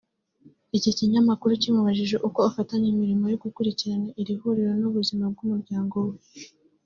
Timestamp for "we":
6.07-6.15